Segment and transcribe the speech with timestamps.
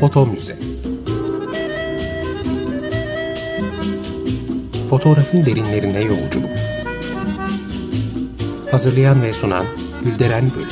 [0.00, 0.56] Foto Müze
[4.90, 6.50] Fotoğrafın derinlerine yolculuk
[8.70, 9.66] Hazırlayan ve sunan
[10.04, 10.68] Gülderen Bölüm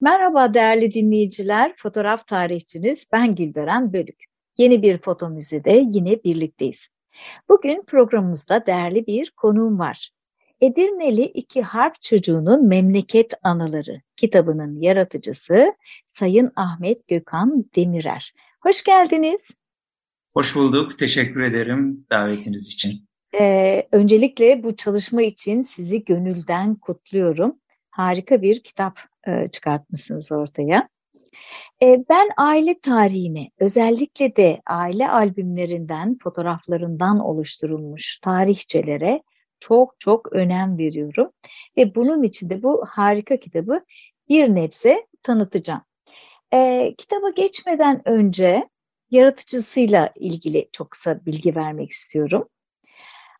[0.00, 4.24] Merhaba değerli dinleyiciler, fotoğraf tarihçiniz ben Gülderen Bölük.
[4.58, 6.93] Yeni bir foto müzede yine birlikteyiz.
[7.48, 10.10] Bugün programımızda değerli bir konuğum var.
[10.60, 15.74] Edirneli iki harf çocuğunun memleket anıları kitabının yaratıcısı
[16.06, 18.34] Sayın Ahmet Gökhan Demirer.
[18.60, 19.56] Hoş geldiniz.
[20.34, 20.98] Hoş bulduk.
[20.98, 23.08] Teşekkür ederim davetiniz için.
[23.40, 27.58] Ee, öncelikle bu çalışma için sizi gönülden kutluyorum.
[27.90, 30.88] Harika bir kitap e, çıkartmışsınız ortaya.
[31.82, 39.22] Ben aile tarihine özellikle de aile albümlerinden, fotoğraflarından oluşturulmuş tarihçelere
[39.60, 41.30] çok çok önem veriyorum.
[41.76, 43.84] Ve bunun için de bu harika kitabı
[44.28, 45.82] bir nebze tanıtacağım.
[46.98, 48.68] Kitaba geçmeden önce
[49.10, 52.48] yaratıcısıyla ilgili çok kısa bilgi vermek istiyorum.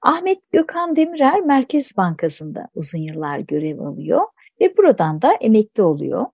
[0.02, 4.22] Ahmet Gökhan Demirer Merkez Bankası'nda uzun yıllar görev alıyor
[4.60, 6.26] ve buradan da emekli oluyor.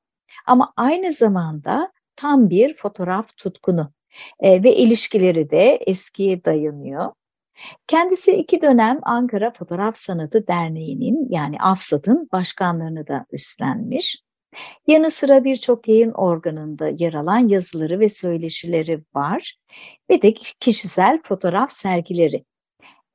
[0.46, 3.92] Ama aynı zamanda tam bir fotoğraf tutkunu
[4.40, 7.12] e, ve ilişkileri de eskiye dayanıyor.
[7.86, 14.22] Kendisi iki dönem Ankara Fotoğraf Sanatı Derneği'nin yani AFSAD'ın başkanlığını da üstlenmiş.
[14.86, 19.56] Yanı sıra birçok yayın organında yer alan yazıları ve söyleşileri var
[20.10, 22.44] ve de kişisel fotoğraf sergileri.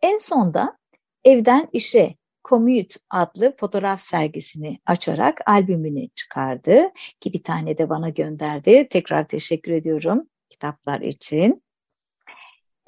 [0.02, 0.78] En sonda
[1.24, 2.16] Evden İşe
[2.50, 8.88] Commute adlı fotoğraf sergisini açarak albümünü çıkardı ki bir tane de bana gönderdi.
[8.90, 11.64] Tekrar teşekkür ediyorum kitaplar için.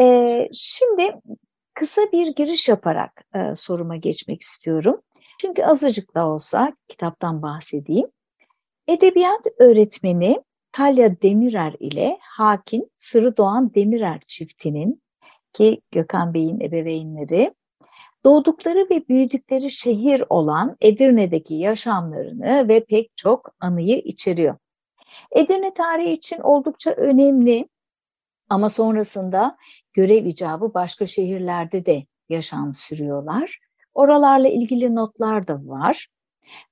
[0.01, 1.15] Ee, şimdi
[1.73, 5.01] kısa bir giriş yaparak e, soruma geçmek istiyorum.
[5.41, 8.07] Çünkü azıcık da olsa kitaptan bahsedeyim.
[8.87, 15.01] Edebiyat öğretmeni Talya Demirer ile hakim Sırı Doğan Demirer çiftinin
[15.53, 17.53] ki Gökhan Bey'in ebeveynleri
[18.25, 24.57] doğdukları ve büyüdükleri şehir olan Edirne'deki yaşamlarını ve pek çok anıyı içeriyor.
[25.31, 27.69] Edirne tarihi için oldukça önemli
[28.49, 29.57] ama sonrasında
[29.93, 33.59] görev icabı başka şehirlerde de yaşam sürüyorlar.
[33.93, 36.07] Oralarla ilgili notlar da var.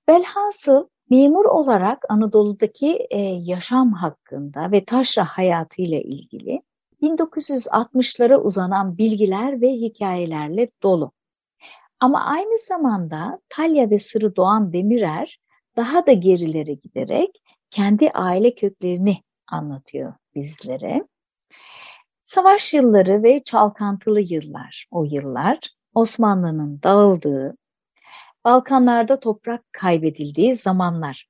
[0.09, 6.61] Velhasıl memur olarak Anadolu'daki e, yaşam hakkında ve taşra hayatıyla ilgili
[7.01, 11.11] 1960'lara uzanan bilgiler ve hikayelerle dolu.
[11.99, 15.39] Ama aynı zamanda Talya ve Sırı Doğan Demirer
[15.75, 19.17] daha da gerilere giderek kendi aile köklerini
[19.47, 21.03] anlatıyor bizlere.
[22.23, 25.59] Savaş yılları ve çalkantılı yıllar, o yıllar
[25.93, 27.55] Osmanlı'nın dağıldığı,
[28.45, 31.27] Balkanlarda toprak kaybedildiği zamanlar.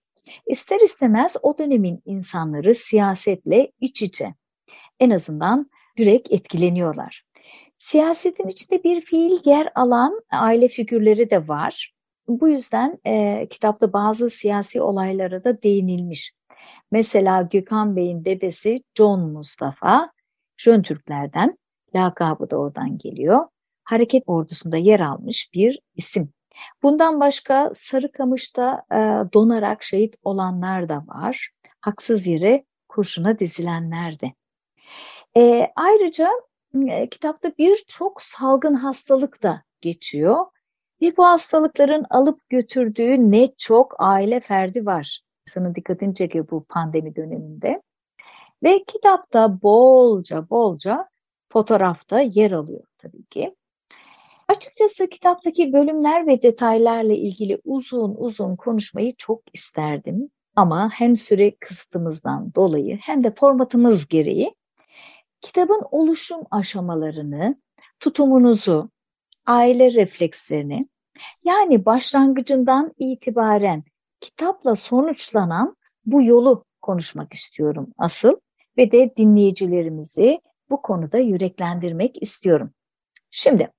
[0.48, 4.36] İster istemez o dönemin insanları siyasetle iç içe.
[5.00, 7.24] En azından direkt etkileniyorlar.
[7.78, 11.94] Siyasetin içinde bir fiil yer alan aile figürleri de var.
[12.28, 16.32] Bu yüzden e, kitapta bazı siyasi olaylara da değinilmiş.
[16.92, 20.12] Mesela Gökhan Bey'in dedesi John Mustafa,
[20.58, 21.58] Jön Türklerden,
[21.96, 23.48] lakabı da oradan geliyor.
[23.84, 26.34] Hareket ordusunda yer almış bir isim.
[26.84, 28.98] Bundan başka Sarıkamış'ta e,
[29.34, 31.50] donarak şehit olanlar da var.
[31.82, 34.34] Haksız yere kurşuna dizilenler de.
[35.38, 36.30] E, ayrıca
[37.12, 40.46] kitapta birçok salgın hastalık da geçiyor.
[41.02, 45.22] Ve bu hastalıkların alıp götürdüğü ne çok aile ferdi var.
[45.46, 47.82] Sana dikkatini çekiyor bu pandemi döneminde.
[48.64, 51.10] Ve kitapta bolca bolca
[51.54, 53.56] fotoğrafta yer alıyor tabii ki.
[54.48, 60.30] Açıkçası kitaptaki bölümler ve detaylarla ilgili uzun uzun konuşmayı çok isterdim.
[60.56, 64.56] Ama hem süre kısıtımızdan dolayı hem de formatımız gereği
[65.42, 67.56] kitabın oluşum aşamalarını,
[68.00, 68.90] tutumunuzu,
[69.46, 70.88] aile reflekslerini
[71.44, 73.84] yani başlangıcından itibaren
[74.20, 75.76] kitapla sonuçlanan
[76.06, 78.36] bu yolu konuşmak istiyorum asıl
[78.78, 82.74] ve de dinleyicilerimizi bu konuda yüreklendirmek istiyorum.
[83.32, 83.72] Şimdi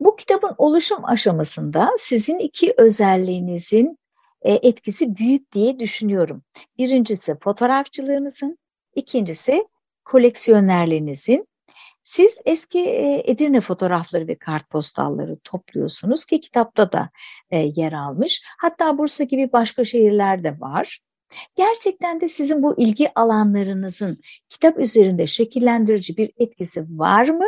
[0.00, 3.98] bu kitabın oluşum aşamasında sizin iki özelliğinizin
[4.42, 6.42] e, etkisi büyük diye düşünüyorum.
[6.78, 8.58] Birincisi fotoğrafçılığınızın,
[8.94, 9.68] ikincisi
[10.06, 11.46] koleksiyonerlerinizin
[12.02, 17.10] siz eski e, Edirne fotoğrafları ve kartpostalları topluyorsunuz ki kitapta da
[17.50, 18.42] e, yer almış.
[18.58, 21.00] Hatta Bursa gibi başka şehirlerde var.
[21.56, 27.46] Gerçekten de sizin bu ilgi alanlarınızın kitap üzerinde şekillendirici bir etkisi var mı?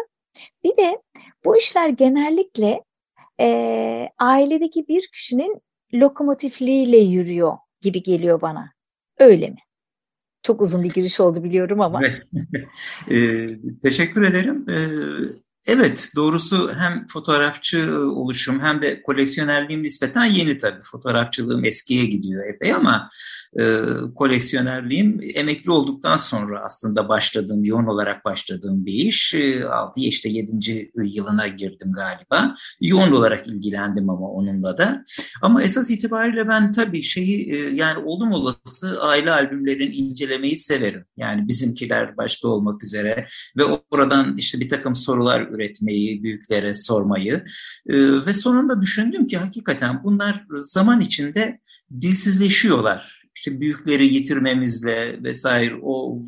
[0.65, 1.03] Bir de
[1.45, 2.85] bu işler genellikle
[3.41, 5.63] e, ailedeki bir kişinin
[5.95, 8.73] lokomotifliğiyle yürüyor gibi geliyor bana.
[9.19, 9.59] Öyle mi?
[10.49, 12.01] Çok uzun bir giriş oldu biliyorum ama.
[13.11, 13.49] e,
[13.83, 14.67] teşekkür ederim.
[14.71, 14.77] E,
[15.69, 20.81] Evet, doğrusu hem fotoğrafçı oluşum hem de koleksiyonerliğim nispeten yeni tabii.
[20.83, 23.09] Fotoğrafçılığım eskiye gidiyor epey ama
[23.61, 23.81] e,
[24.15, 29.35] koleksiyonerliğim emekli olduktan sonra aslında başladığım, yoğun olarak başladığım bir iş.
[29.35, 30.91] E, 6 işte 7.
[30.95, 32.55] yılına girdim galiba.
[32.81, 35.05] Yoğun olarak ilgilendim ama onunla da.
[35.43, 41.05] Ama esas itibariyle ben tabii şeyi e, yani oldum olası aile albümlerini incelemeyi severim.
[41.17, 43.27] Yani bizimkiler başta olmak üzere
[43.57, 47.45] ve oradan işte bir takım sorular üretmeyi, büyüklere sormayı
[47.89, 51.61] e, ve sonunda düşündüm ki hakikaten bunlar zaman içinde
[52.01, 53.23] dilsizleşiyorlar.
[53.37, 56.23] İşte büyükleri yitirmemizle vesaire o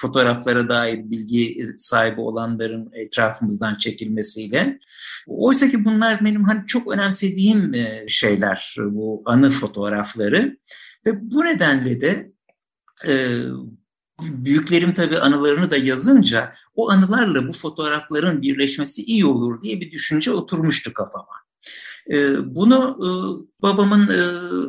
[0.00, 4.78] fotoğraflara dair bilgi sahibi olanların etrafımızdan çekilmesiyle.
[5.26, 7.72] Oysa ki bunlar benim hani çok önemsediğim
[8.08, 10.56] şeyler bu anı fotoğrafları
[11.06, 12.32] ve bu nedenle de
[13.08, 13.42] e,
[14.30, 20.30] büyüklerim tabii anılarını da yazınca o anılarla bu fotoğrafların birleşmesi iyi olur diye bir düşünce
[20.30, 21.42] oturmuştu kafama.
[22.10, 23.08] Ee, bunu e,
[23.62, 24.20] babamın e,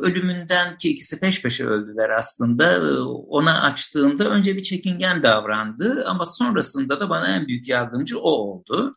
[0.07, 6.25] ölümünden ki ikisi peş peşe öldüler aslında e, ona açtığımda önce bir çekingen davrandı ama
[6.25, 8.91] sonrasında da bana en büyük yardımcı o oldu.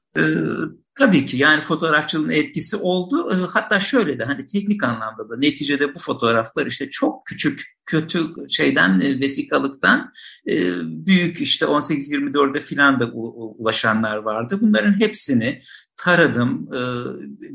[0.98, 3.32] Tabii ki yani fotoğrafçılığın etkisi oldu.
[3.32, 8.34] Ee, hatta şöyle de hani teknik anlamda da neticede bu fotoğraflar işte çok küçük kötü
[8.48, 10.10] şeyden e, vesikalıktan
[10.48, 14.58] e, büyük işte 18-24'de filan da ulaşanlar vardı.
[14.60, 15.62] Bunların hepsini
[15.96, 16.69] taradım.
[16.75, 16.81] E,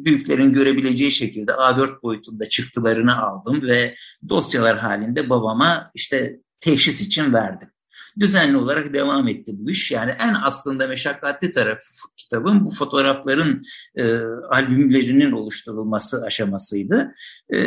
[0.05, 3.95] büyüklerin görebileceği şekilde A4 boyutunda çıktılarını aldım ve
[4.29, 7.69] dosyalar halinde babama işte teşhis için verdim
[8.19, 9.91] düzenli olarak devam etti bu iş.
[9.91, 11.85] Yani en aslında meşakkatli tarafı
[12.17, 13.61] kitabın bu fotoğrafların
[13.95, 14.15] e,
[14.49, 17.13] albümlerinin oluşturulması aşamasıydı.
[17.53, 17.57] E,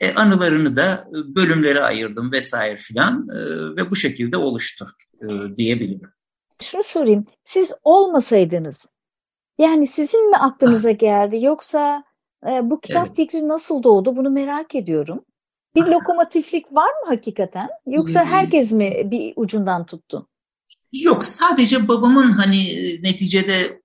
[0.00, 3.38] e, anılarını da bölümlere ayırdım vesaire filan e,
[3.76, 4.88] ve bu şekilde oluştu
[5.22, 6.10] e, diyebilirim.
[6.62, 8.88] Şunu sorayım, siz olmasaydınız
[9.58, 12.04] yani sizin mi aklınıza geldi yoksa
[12.46, 13.16] e, bu kitap evet.
[13.16, 15.24] fikri nasıl doğdu bunu merak ediyorum.
[15.76, 17.68] Bir lokomotiflik var mı hakikaten?
[17.86, 20.28] Yoksa herkes mi bir ucundan tuttu?
[20.92, 23.82] Yok sadece babamın hani e, neticede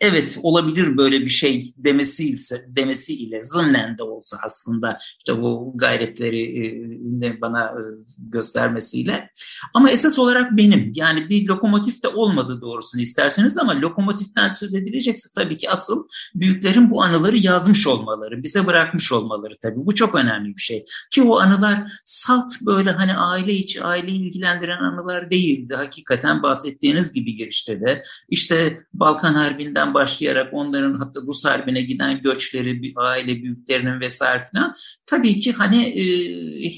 [0.00, 2.36] evet olabilir böyle bir şey demesiyle
[2.68, 7.80] demesiyle zımnen de olsa aslında işte bu gayretleri e, bana e,
[8.18, 9.30] göstermesiyle.
[9.74, 10.92] Ama esas olarak benim.
[10.94, 16.90] Yani bir lokomotif de olmadı doğrusunu isterseniz ama lokomotiften söz edilecekse tabii ki asıl büyüklerin
[16.90, 19.86] bu anıları yazmış olmaları bize bırakmış olmaları tabii.
[19.86, 20.84] Bu çok önemli bir şey.
[21.10, 25.74] Ki o anılar salt böyle hani aile içi aile ilgilendiren anılar değildi.
[25.74, 28.02] Hakikaten bahsettiğiniz gibi girişte de.
[28.28, 34.74] İşte Balkan Harbi Harbi'nden başlayarak onların hatta Rus Harbi'ne giden göçleri, aile büyüklerinin vesaire falan
[35.06, 36.04] tabii ki hani e,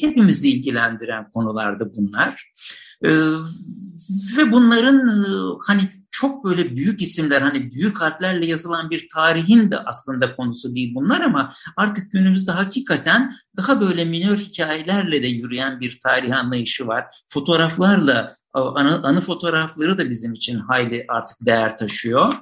[0.00, 2.52] hepimizi ilgilendiren konulardı bunlar.
[3.04, 3.08] E,
[4.36, 5.22] ve bunların e,
[5.66, 10.94] hani çok böyle büyük isimler hani büyük harflerle yazılan bir tarihin de aslında konusu değil
[10.94, 17.04] bunlar ama artık günümüzde hakikaten daha böyle minör hikayelerle de yürüyen bir tarih anlayışı var.
[17.28, 22.34] Fotoğraflarla anı, anı fotoğrafları da bizim için hayli artık değer taşıyor.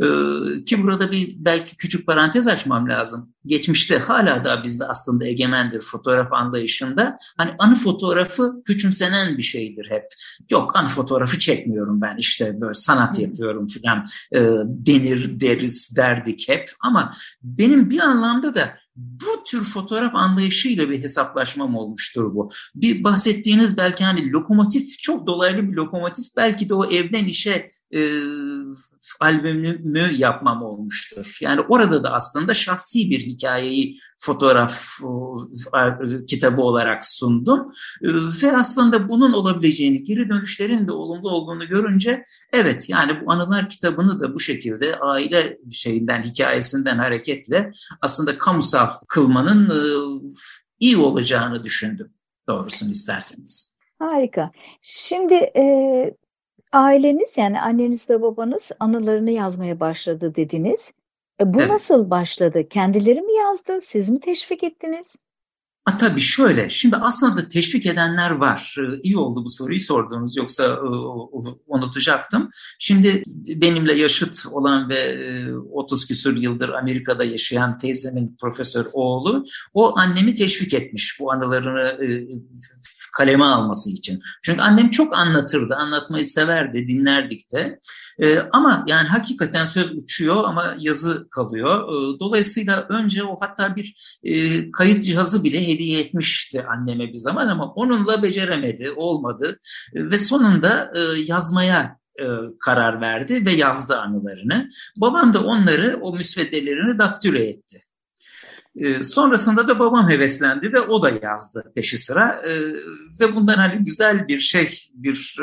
[0.00, 3.34] Ee, ki burada bir belki küçük parantez açmam lazım.
[3.46, 7.16] Geçmişte hala da bizde aslında egemendir fotoğraf anlayışında.
[7.36, 10.04] Hani anı fotoğrafı küçümsenen bir şeydir hep.
[10.50, 16.72] Yok anı fotoğrafı çekmiyorum ben işte böyle sanat yapıyorum filan e, denir deriz derdik hep.
[16.80, 17.12] Ama
[17.42, 22.50] benim bir anlamda da bu tür fotoğraf anlayışıyla bir hesaplaşmam olmuştur bu.
[22.74, 28.00] Bir bahsettiğiniz belki hani lokomotif çok dolaylı bir lokomotif belki de o evden işe e,
[29.20, 31.38] albümümü yapmam olmuştur.
[31.40, 34.98] Yani orada da aslında şahsi bir hikayeyi fotoğraf
[35.74, 37.60] e, kitabı olarak sundum.
[38.02, 38.08] E,
[38.42, 44.20] ve aslında bunun olabileceğini, geri dönüşlerin de olumlu olduğunu görünce evet yani bu anılar kitabını
[44.20, 47.70] da bu şekilde aile şeyinden, hikayesinden hareketle
[48.00, 49.80] aslında kamusal kılmanın e,
[50.80, 52.12] iyi olacağını düşündüm
[52.48, 53.76] doğrusunu isterseniz.
[53.98, 54.50] Harika.
[54.82, 55.62] Şimdi e,
[56.72, 60.92] aileniz yani anneniz ve babanız anılarını yazmaya başladı dediniz.
[61.40, 61.70] E, bu evet.
[61.70, 62.68] nasıl başladı?
[62.68, 63.80] Kendileri mi yazdı?
[63.80, 65.16] Siz mi teşvik ettiniz?
[65.86, 68.76] A, tabii şöyle, şimdi aslında teşvik edenler var.
[68.78, 70.88] Ee, iyi oldu bu soruyu sorduğunuz yoksa e,
[71.66, 72.50] unutacaktım.
[72.78, 75.16] Şimdi benimle yaşıt olan ve
[75.72, 82.04] 30 e, küsur yıldır Amerika'da yaşayan teyzemin profesör oğlu, o annemi teşvik etmiş bu anılarını
[82.04, 82.26] e,
[83.16, 84.20] kaleme alması için.
[84.42, 87.78] Çünkü annem çok anlatırdı, anlatmayı severdi, dinlerdik de.
[88.52, 91.88] Ama yani hakikaten söz uçuyor ama yazı kalıyor.
[92.20, 94.18] Dolayısıyla önce o hatta bir
[94.72, 99.58] kayıt cihazı bile hediye etmişti anneme bir zaman ama onunla beceremedi, olmadı
[99.94, 102.24] ve sonunda e, yazmaya e,
[102.60, 104.68] karar verdi ve yazdı anılarını.
[104.96, 107.80] Babam da onları, o müsveddelerini daktilo etti.
[108.76, 112.42] E, sonrasında da babam heveslendi ve o da yazdı peşi sıra
[113.20, 115.36] ve bundan hani güzel bir şey, bir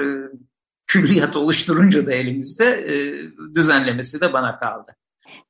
[0.88, 2.88] külliyat oluşturunca da elimizde
[3.56, 4.92] düzenlemesi de bana kaldı.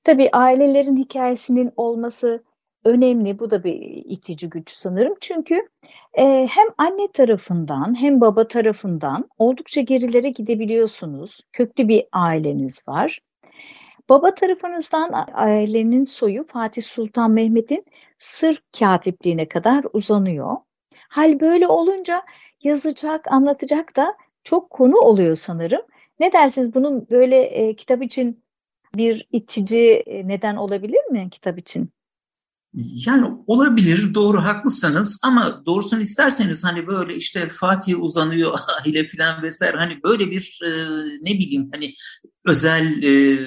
[0.04, 2.44] Tabii ailelerin hikayesinin olması
[2.86, 3.40] önemli.
[3.40, 3.74] Bu da bir
[4.06, 5.13] itici güç sanırım.
[5.22, 5.62] Çünkü
[6.13, 11.42] e, hem anne tarafından hem baba tarafından oldukça gerilere gidebiliyorsunuz.
[11.52, 13.20] Köklü bir aileniz var.
[14.10, 17.86] Baba tarafınızdan ailenin soyu Fatih Sultan Mehmet'in
[18.18, 20.58] sır katipliğine kadar uzanıyor.
[21.10, 22.24] Hal böyle olunca
[22.63, 25.82] yazacak, anlatacak da çok konu oluyor sanırım.
[26.20, 28.44] Ne dersiniz bunun böyle e, kitap için
[28.96, 31.90] bir itici e, neden olabilir mi kitap için?
[32.75, 35.20] Yani olabilir doğru haklısınız.
[35.24, 40.70] Ama doğrusunu isterseniz hani böyle işte Fatih uzanıyor aile filan vesaire hani böyle bir e,
[41.22, 41.94] ne bileyim hani
[42.46, 43.38] özel e,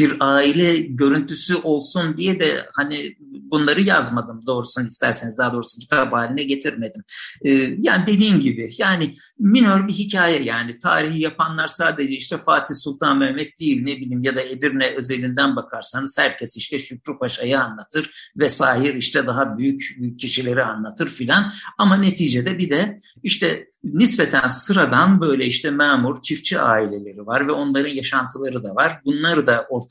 [0.00, 6.42] bir aile görüntüsü olsun diye de hani bunları yazmadım doğrusunu isterseniz daha doğrusu kitap haline
[6.42, 7.02] getirmedim.
[7.44, 13.18] Ee, yani dediğim gibi yani minör bir hikaye yani tarihi yapanlar sadece işte Fatih Sultan
[13.18, 18.98] Mehmet değil ne bileyim ya da Edirne özelinden bakarsanız herkes işte Şükrü Paşa'yı anlatır vesaire
[18.98, 25.46] işte daha büyük, büyük kişileri anlatır filan ama neticede bir de işte nispeten sıradan böyle
[25.46, 29.00] işte memur, çiftçi aileleri var ve onların yaşantıları da var.
[29.04, 29.89] Bunları da ortaya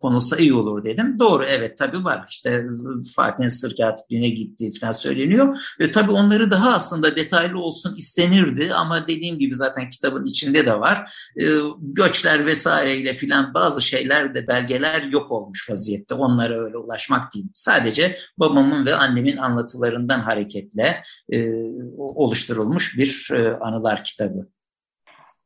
[0.00, 1.18] konulsa iyi olur dedim.
[1.18, 2.26] Doğru evet tabii var.
[2.28, 2.66] İşte
[3.16, 5.74] Fatih'in sır katipliğine gittiği falan söyleniyor.
[5.80, 10.80] Ve tabii onları daha aslında detaylı olsun istenirdi ama dediğim gibi zaten kitabın içinde de
[10.80, 11.14] var.
[11.40, 11.44] E,
[11.80, 16.14] göçler vesaireyle filan bazı şeyler de belgeler yok olmuş vaziyette.
[16.14, 17.46] Onlara öyle ulaşmak değil.
[17.54, 21.50] Sadece babamın ve annemin anlatılarından hareketle e,
[21.98, 24.48] oluşturulmuş bir e, anılar kitabı.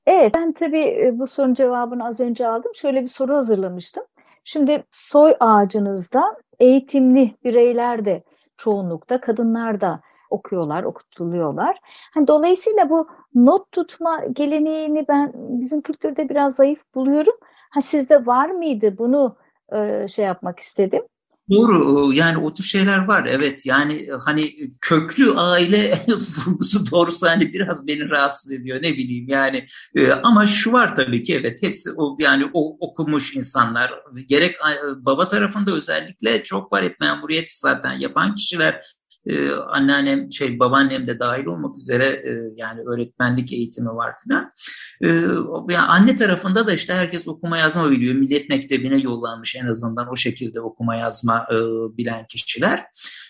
[0.08, 2.72] Evet, ben tabii e, bu sorunun cevabını az önce aldım.
[2.74, 4.04] Şöyle bir soru hazırlamıştım.
[4.44, 8.22] Şimdi soy ağacınızda eğitimli bireyler de
[8.56, 10.00] çoğunlukta, kadınlar da
[10.30, 11.78] okuyorlar, okutuluyorlar.
[12.14, 17.34] Hani dolayısıyla bu not tutma geleneğini ben bizim kültürde biraz zayıf buluyorum.
[17.70, 18.98] Ha sizde var mıydı?
[18.98, 19.36] Bunu
[19.72, 21.02] e, şey yapmak istedim.
[21.50, 23.66] Doğru yani o tür şeyler var evet.
[23.66, 29.64] Yani hani köklü aile vurgusu doğrusu hani biraz beni rahatsız ediyor ne bileyim yani.
[29.94, 33.94] E, ama şu var tabii ki evet hepsi o yani o okumuş insanlar.
[34.28, 34.56] Gerek
[34.96, 38.82] baba tarafında özellikle çok var hep memuriyet zaten yapan kişiler.
[39.26, 44.52] E, anneannem şey babaannem de dahil olmak üzere e, yani öğretmenlik eğitimi var filan.
[45.02, 45.08] E,
[45.70, 48.14] yani anne tarafında da işte herkes okuma yazma biliyor.
[48.14, 51.56] Millet Mektebi'ne yollanmış en azından o şekilde okuma yazma e,
[51.96, 52.84] bilen kişiler.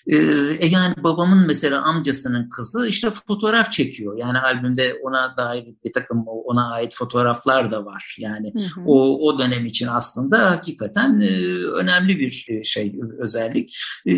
[0.06, 4.18] E, e, yani babamın mesela amcasının kızı işte fotoğraf çekiyor.
[4.18, 8.16] Yani albümde ona dair bir takım ona ait fotoğraflar da var.
[8.18, 8.84] Yani hı hı.
[8.86, 12.30] o o dönem için aslında hakikaten e, önemli bir
[12.64, 13.78] şey özellik.
[14.06, 14.12] E,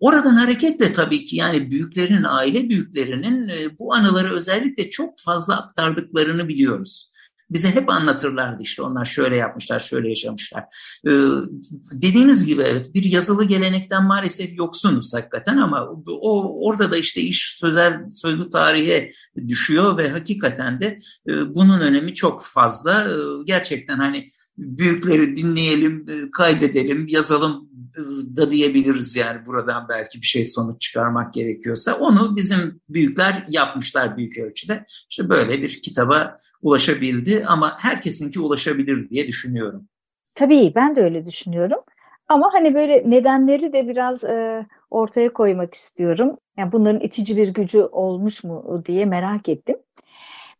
[0.00, 6.48] oradan hareketle tabii ki yani büyüklerin, aile büyüklerinin e, bu anıları özellikle çok fazla aktardıklarını
[6.76, 7.08] rooms
[7.50, 10.64] Bize hep anlatırlardı işte onlar şöyle yapmışlar, şöyle yaşamışlar.
[11.06, 11.10] Ee,
[11.92, 17.56] dediğiniz gibi evet bir yazılı gelenekten maalesef yoksunuz hakikaten ama o orada da işte iş
[17.58, 19.10] sözel sözlü tarihe
[19.48, 20.98] düşüyor ve hakikaten de
[21.28, 23.04] e, bunun önemi çok fazla.
[23.04, 24.26] E, gerçekten hani
[24.58, 27.68] büyükleri dinleyelim, e, kaydedelim, yazalım
[28.36, 34.38] da diyebiliriz yani buradan belki bir şey sonuç çıkarmak gerekiyorsa onu bizim büyükler yapmışlar büyük
[34.38, 34.84] ölçüde.
[35.10, 39.88] İşte böyle bir kitaba ulaşabildi ama herkesinki ulaşabilir diye düşünüyorum.
[40.34, 41.78] Tabii ben de öyle düşünüyorum.
[42.28, 46.36] Ama hani böyle nedenleri de biraz e, ortaya koymak istiyorum.
[46.56, 49.76] Yani bunların itici bir gücü olmuş mu diye merak ettim.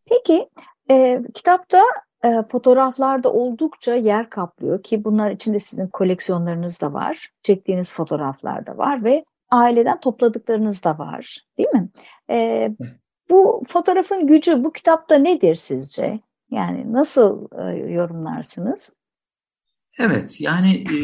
[0.06, 0.48] Peki
[0.90, 1.82] e, kitapta
[2.24, 8.66] e, fotoğraflar da oldukça yer kaplıyor ki bunlar içinde sizin koleksiyonlarınız da var, çektiğiniz fotoğraflar
[8.66, 11.88] da var ve aileden topladıklarınız da var, değil mi?
[12.30, 12.70] E,
[13.30, 16.20] bu fotoğrafın gücü bu kitapta nedir sizce?
[16.50, 18.92] Yani nasıl e, yorumlarsınız?
[19.98, 20.96] Evet, yani e,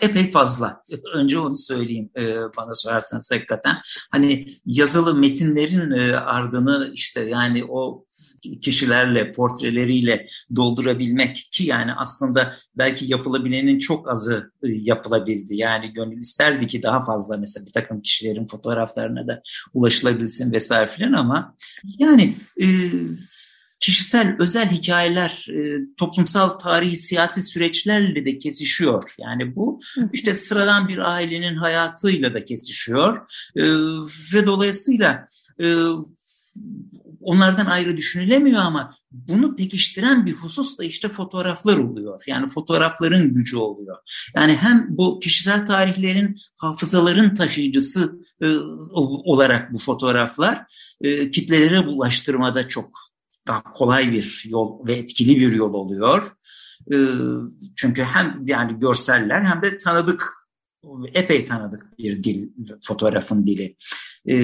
[0.00, 0.82] epey fazla.
[1.14, 3.76] Önce onu söyleyeyim e, bana sorarsanız hakikaten.
[4.10, 8.04] Hani yazılı metinlerin ardını işte yani o
[8.62, 10.24] kişilerle, portreleriyle
[10.56, 15.56] doldurabilmek ki yani aslında belki yapılabilenin çok azı yapılabildi.
[15.56, 19.42] Yani gönül isterdi ki daha fazla mesela bir takım kişilerin fotoğraflarına da
[19.74, 21.54] ulaşılabilsin vesaire filan ama
[21.84, 22.66] yani e,
[23.80, 29.14] kişisel özel hikayeler e, toplumsal tarihi siyasi süreçlerle de kesişiyor.
[29.18, 29.80] Yani bu
[30.12, 33.16] işte sıradan bir ailenin hayatıyla da kesişiyor
[33.56, 33.64] e,
[34.34, 35.26] ve dolayısıyla
[35.62, 35.74] e,
[37.20, 42.22] onlardan ayrı düşünülemiyor ama bunu pekiştiren bir husus da işte fotoğraflar oluyor.
[42.26, 43.96] Yani fotoğrafların gücü oluyor.
[44.36, 48.56] Yani hem bu kişisel tarihlerin, hafızaların taşıyıcısı e,
[49.24, 50.64] olarak bu fotoğraflar
[51.00, 53.09] e, kitlelere ulaştırmada çok
[53.46, 56.32] daha kolay bir yol ve etkili bir yol oluyor.
[56.92, 56.96] E,
[57.76, 60.40] çünkü hem yani görseller hem de tanıdık
[61.14, 62.48] epey tanıdık bir dil,
[62.82, 63.76] fotoğrafın dili.
[64.26, 64.36] E,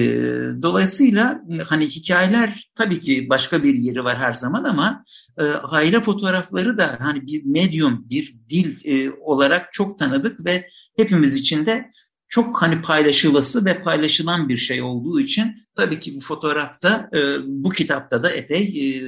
[0.61, 5.03] dolayısıyla hani hikayeler tabii ki başka bir yeri var her zaman ama
[5.37, 11.35] e, aile fotoğrafları da hani bir medyum, bir dil e, olarak çok tanıdık ve hepimiz
[11.35, 11.91] için de
[12.29, 17.69] çok hani paylaşılası ve paylaşılan bir şey olduğu için tabii ki bu fotoğrafta, e, bu
[17.69, 18.63] kitapta da epey
[18.97, 19.01] e,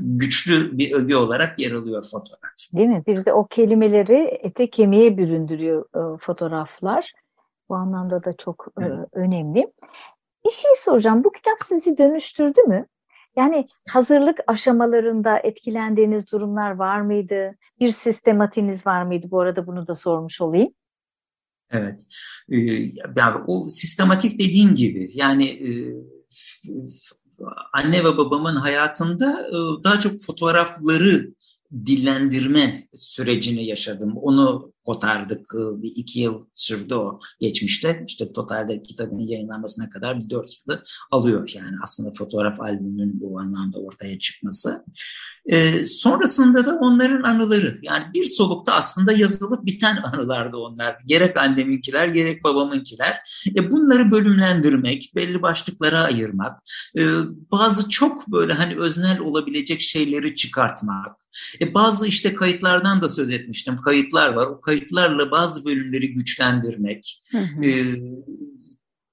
[0.00, 2.40] güçlü bir öge olarak yer alıyor fotoğraf.
[2.72, 3.02] Değil mi?
[3.06, 7.12] Bir de o kelimeleri ete kemiğe büründürüyor e, fotoğraflar.
[7.68, 9.72] Bu anlamda da çok e, önemli.
[10.44, 11.24] Bir şey soracağım.
[11.24, 12.86] Bu kitap sizi dönüştürdü mü?
[13.36, 17.54] Yani hazırlık aşamalarında etkilendiğiniz durumlar var mıydı?
[17.80, 19.26] Bir sistematiniz var mıydı?
[19.30, 20.72] Bu arada bunu da sormuş olayım.
[21.72, 22.06] Evet.
[22.48, 22.56] Ee,
[23.16, 25.70] yani o sistematik dediğin gibi yani e,
[27.72, 31.34] anne ve babamın hayatında e, daha çok fotoğrafları
[31.72, 34.16] dillendirme sürecini yaşadım.
[34.16, 35.54] Onu kotardık.
[35.54, 38.04] Bir iki yıl sürdü o geçmişte.
[38.08, 41.52] İşte totalde kitabın yayınlanmasına kadar bir dört yılı alıyor.
[41.54, 44.84] Yani aslında fotoğraf albümünün bu anlamda ortaya çıkması.
[45.46, 47.78] Ee, sonrasında da onların anıları.
[47.82, 50.96] Yani bir solukta aslında yazılıp biten anılardı onlar.
[51.06, 53.42] Gerek anneminkiler gerek babamınkiler.
[53.56, 56.62] E, bunları bölümlendirmek, belli başlıklara ayırmak,
[56.98, 57.02] e,
[57.52, 61.16] bazı çok böyle hani öznel olabilecek şeyleri çıkartmak.
[61.62, 63.76] E, bazı işte kayıtlardan da söz etmiştim.
[63.76, 64.46] Kayıtlar var.
[64.46, 67.64] O kayıtlarla bazı bölümleri güçlendirmek, hı hı.
[67.64, 67.72] E,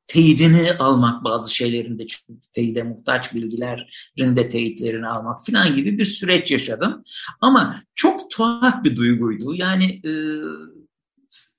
[0.08, 2.06] teyidini almak bazı şeylerin de
[2.54, 7.04] teyide muhtaç bilgilerin de teyitlerini almak falan gibi bir süreç yaşadım.
[7.42, 9.56] Ama çok tuhaf bir duyguydu.
[9.56, 10.12] Yani e,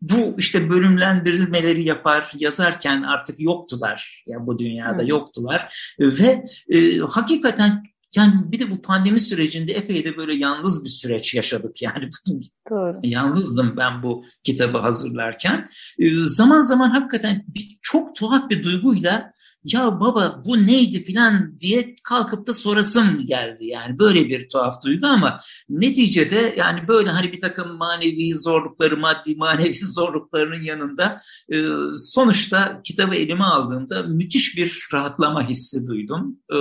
[0.00, 4.24] bu işte bölümlendirmeleri yapar yazarken artık yoktular.
[4.26, 5.08] Yani bu dünyada Hı.
[5.08, 7.82] yoktular ve e, hakikaten
[8.16, 11.82] yani bir de bu pandemi sürecinde epey de böyle yalnız bir süreç yaşadık.
[11.82, 12.08] Yani
[12.70, 12.92] Doğru.
[13.02, 15.66] yalnızdım ben bu kitabı hazırlarken.
[15.98, 19.30] Ee, zaman zaman hakikaten bir, çok tuhaf bir duyguyla
[19.64, 23.66] ya baba bu neydi filan diye kalkıp da sorasım geldi.
[23.66, 29.36] Yani böyle bir tuhaf duygu ama neticede yani böyle hani bir takım manevi zorlukları, maddi
[29.36, 31.20] manevi zorluklarının yanında
[31.52, 31.64] e,
[31.96, 36.38] sonuçta kitabı elime aldığımda müthiş bir rahatlama hissi duydum.
[36.52, 36.58] E,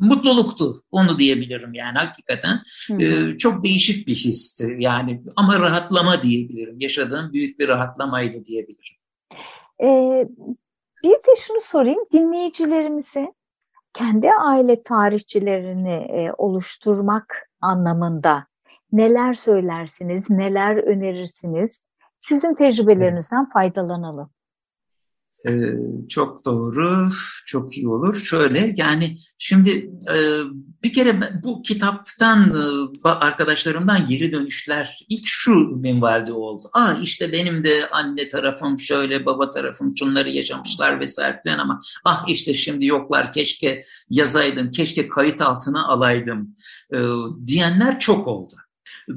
[0.00, 0.82] mutluluktu.
[0.90, 2.60] Onu diyebilirim yani hakikaten.
[3.00, 6.80] E, çok değişik bir histi yani ama rahatlama diyebilirim.
[6.80, 8.96] Yaşadığım büyük bir rahatlamaydı diyebilirim.
[9.82, 10.28] Ee,
[11.04, 13.32] bir de şunu sorayım dinleyicilerimize
[13.92, 18.46] kendi aile tarihçilerini e, oluşturmak anlamında
[18.92, 21.82] neler söylersiniz, neler önerirsiniz?
[22.18, 24.30] Sizin tecrübelerinizden faydalanalım.
[25.48, 25.72] Ee,
[26.08, 27.08] çok doğru,
[27.46, 28.16] çok iyi olur.
[28.16, 29.70] Şöyle yani şimdi
[30.14, 30.16] e,
[30.84, 32.54] bir kere bu kitaptan
[33.04, 36.70] e, arkadaşlarımdan geri dönüşler ilk şu minvalde oldu.
[36.72, 42.24] Aa işte benim de anne tarafım şöyle, baba tarafım şunları yaşamışlar vesaire falan ama ah
[42.28, 46.56] işte şimdi yoklar keşke yazaydım, keşke kayıt altına alaydım
[46.92, 46.98] e,
[47.46, 48.54] diyenler çok oldu.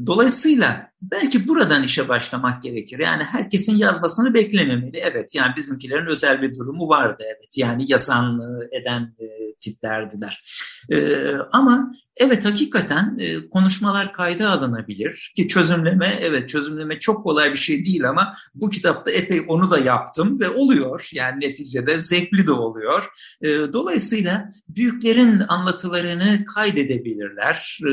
[0.05, 2.99] Dolayısıyla belki buradan işe başlamak gerekir.
[2.99, 4.97] Yani herkesin yazmasını beklememeli.
[4.97, 7.57] Evet yani bizimkilerin özel bir durumu vardı evet.
[7.57, 10.43] Yani yazan eden e, tiplerdiler.
[10.89, 17.57] E, ama evet hakikaten e, konuşmalar kayda alınabilir ki çözümleme evet çözümleme çok kolay bir
[17.57, 21.09] şey değil ama bu kitapta epey onu da yaptım ve oluyor.
[21.13, 23.07] Yani neticede zevkli de oluyor.
[23.41, 27.79] E, dolayısıyla büyüklerin anlatılarını kaydedebilirler.
[27.81, 27.91] E,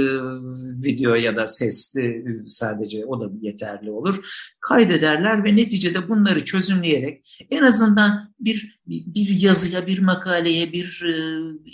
[0.84, 4.26] video ya da sesli sadece o da yeterli olur.
[4.60, 11.04] Kaydederler ve neticede bunları çözümleyerek en azından bir bir yazıya, bir makaleye, bir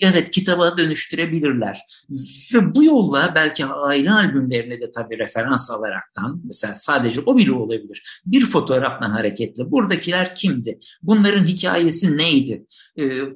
[0.01, 1.81] evet kitaba dönüştürebilirler.
[2.55, 8.23] Ve bu yolla belki aile albümlerine de tabii referans alaraktan mesela sadece o bile olabilir.
[8.27, 10.79] Bir fotoğraftan hareketle buradakiler kimdi?
[11.03, 12.67] Bunların hikayesi neydi?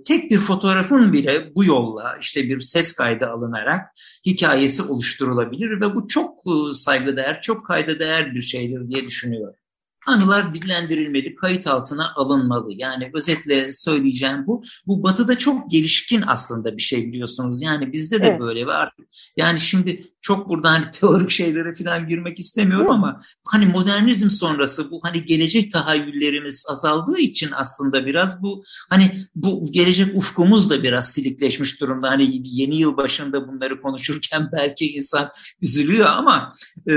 [0.06, 3.80] Tek bir fotoğrafın bile bu yolla işte bir ses kaydı alınarak
[4.26, 6.40] hikayesi oluşturulabilir ve bu çok
[6.74, 9.59] saygıdeğer, çok kayda değer bir şeydir diye düşünüyorum
[10.06, 12.72] anılar dillendirilmeli, kayıt altına alınmalı.
[12.72, 14.62] Yani özetle söyleyeceğim bu.
[14.86, 17.62] Bu batıda çok gelişkin aslında bir şey biliyorsunuz.
[17.62, 18.40] Yani bizde de evet.
[18.40, 23.16] böyle ve artık yani şimdi çok burada hani teorik şeylere falan girmek istemiyorum ama
[23.48, 30.16] hani modernizm sonrası bu hani gelecek tahayyüllerimiz azaldığı için aslında biraz bu hani bu gelecek
[30.16, 32.10] ufkumuz da biraz silikleşmiş durumda.
[32.10, 35.30] Hani yeni yıl başında bunları konuşurken belki insan
[35.62, 36.52] üzülüyor ama
[36.88, 36.94] e,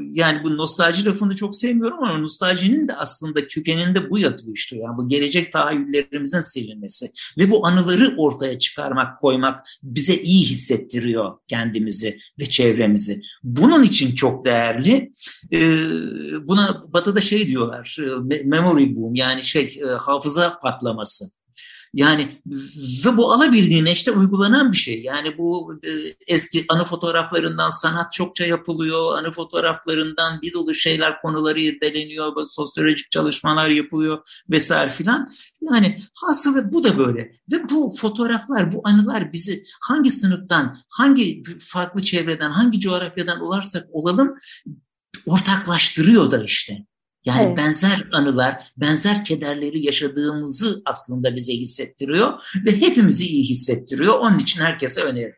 [0.00, 4.76] yani bu nostalji lafını çok sevmiyorum ama nostaljinin de aslında kökeninde bu yatıyor işte.
[4.76, 12.18] Yani bu gelecek tahayyüllerimizin silinmesi ve bu anıları ortaya çıkarmak, koymak bize iyi hissettiriyor kendimizi
[12.40, 13.20] ve çevremizi.
[13.42, 15.12] Bunun için çok değerli.
[15.52, 15.60] E,
[16.48, 21.24] buna Batı'da şey diyorlar, e, memory boom yani şey e, hafıza patlaması.
[21.94, 22.42] Yani
[23.04, 25.02] ve bu alabildiğine işte uygulanan bir şey.
[25.02, 25.90] Yani bu e,
[26.26, 29.18] eski anı fotoğraflarından sanat çokça yapılıyor.
[29.18, 32.46] Anı fotoğraflarından bir dolu şeyler konuları irdeleniyor.
[32.46, 34.18] Sosyolojik çalışmalar yapılıyor
[34.50, 35.28] vesaire filan.
[35.60, 37.32] Yani hasılı bu da böyle.
[37.52, 44.34] Ve bu fotoğraflar, bu anılar bizi hangi sınıftan, hangi farklı çevreden, hangi coğrafyadan olarsak olalım
[45.26, 46.86] ortaklaştırıyor da işte.
[47.26, 47.58] Yani evet.
[47.58, 52.32] benzer anılar, benzer kederleri yaşadığımızı aslında bize hissettiriyor
[52.66, 54.14] ve hepimizi iyi hissettiriyor.
[54.18, 55.36] Onun için herkese öneririm.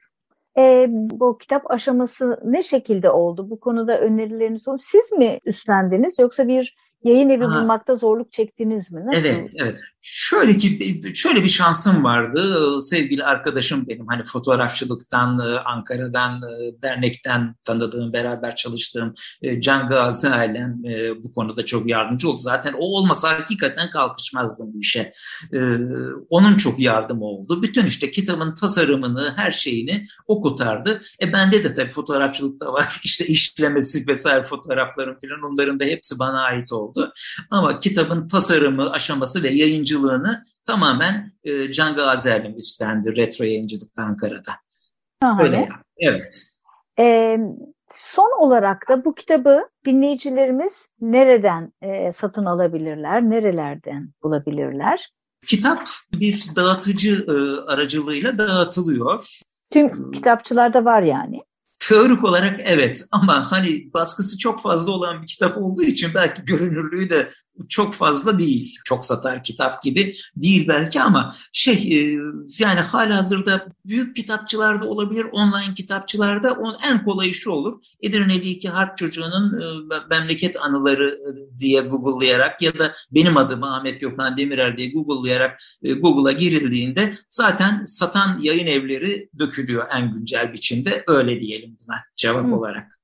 [0.59, 3.51] E, bu kitap aşaması ne şekilde oldu?
[3.51, 4.83] Bu konuda önerileriniz oldu.
[4.83, 7.61] Siz mi üstlendiniz yoksa bir yayın evi ha.
[7.61, 9.07] bulmakta zorluk çektiniz mi?
[9.07, 9.27] Nasıl?
[9.27, 9.79] Evet, evet.
[10.03, 12.43] Şöyle ki şöyle bir şansım vardı.
[12.83, 16.43] Sevgili arkadaşım benim hani fotoğrafçılıktan, Ankara'dan,
[16.83, 22.37] dernekten tanıdığım, beraber çalıştığım e, Can Gazi ailem e, bu konuda çok yardımcı oldu.
[22.37, 25.13] Zaten o olmasa hakikaten kalkışmazdım bu işe.
[25.53, 25.59] E,
[26.29, 27.63] onun çok yardımı oldu.
[27.63, 31.01] Bütün işte kitabın tasarımını, her şeyini o kotardı.
[31.23, 33.01] E bende de tabii fotoğrafçılık da var.
[33.05, 37.13] İşte işlemesi vesaire fotoğraflarım falan onların da hepsi bana ait oldu.
[37.51, 44.53] Ama kitabın tasarımı, aşaması ve yayıncılığı yayıncılığını tamamen e, Can Gazer'in üstlendi retro yayıncılık Ankara'da.
[45.23, 45.43] Aha.
[45.43, 46.45] Öyle Evet.
[46.99, 47.39] Ee,
[47.91, 55.13] son olarak da bu kitabı dinleyicilerimiz nereden e, satın alabilirler, nerelerden bulabilirler?
[55.47, 55.81] Kitap
[56.13, 59.41] bir dağıtıcı e, aracılığıyla dağıtılıyor.
[59.71, 61.43] Tüm kitapçılarda var yani.
[61.79, 67.11] Teorik olarak evet ama hani baskısı çok fazla olan bir kitap olduğu için belki görünürlüğü
[67.11, 67.29] de
[67.69, 68.77] çok fazla değil.
[68.85, 72.19] Çok satar kitap gibi değil belki ama şey e,
[72.59, 76.57] yani hala hazırda büyük kitapçılarda olabilir, online kitapçılarda
[76.91, 77.83] en kolayı şu olur.
[78.03, 79.65] Edirne'li iki harp çocuğunun e,
[80.11, 86.33] memleket anıları e, diye Google'layarak ya da benim adım Ahmet Gökhan Demirer diye Google'layarak Google'a
[86.33, 91.05] girildiğinde zaten satan yayın evleri dökülüyor en güncel biçimde.
[91.07, 92.57] Öyle diyelim buna cevap Hı.
[92.57, 92.99] olarak.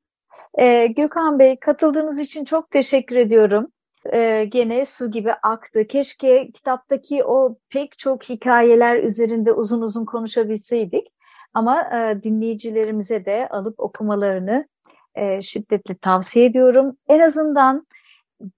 [0.59, 3.69] Ee, Gökhan Bey katıldığınız için çok teşekkür ediyorum
[4.13, 5.87] e, gene su gibi aktı.
[5.87, 11.07] Keşke kitaptaki o pek çok hikayeler üzerinde uzun uzun konuşabilseydik.
[11.55, 14.69] Ama e, dinleyicilerimize de alıp okumalarını
[15.15, 16.97] e, şiddetle tavsiye ediyorum.
[17.09, 17.87] En azından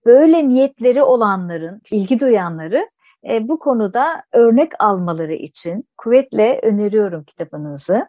[0.06, 2.90] böyle niyetleri olanların, ilgi duyanları
[3.30, 8.08] e, bu konuda örnek almaları için kuvvetle öneriyorum kitabınızı.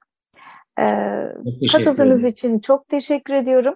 [0.79, 3.75] E, katıldığınız için çok teşekkür ediyorum.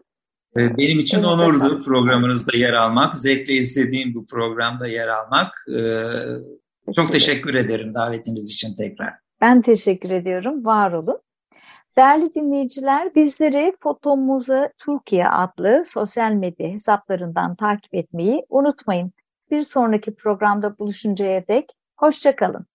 [0.57, 3.15] Ee, benim için evet, onurdu programınızda yer almak.
[3.15, 5.65] Zevkle istediğim bu programda yer almak.
[5.77, 9.13] Ee, çok teşekkür ederim davetiniz için tekrar.
[9.41, 10.65] Ben teşekkür ediyorum.
[10.65, 11.19] Var olun.
[11.97, 19.11] Değerli dinleyiciler, bizleri Fotomuza Türkiye adlı sosyal medya hesaplarından takip etmeyi unutmayın.
[19.51, 21.65] Bir sonraki programda buluşuncaya dek
[21.97, 22.65] hoşçakalın.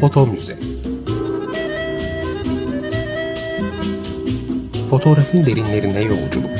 [0.00, 0.77] Foto Müze
[4.90, 6.50] Fotoğrafın derinlerine yolculuk.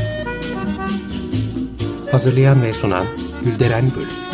[2.11, 3.05] Hazırlayan ve sunan
[3.45, 4.28] Gülderen Bölüm.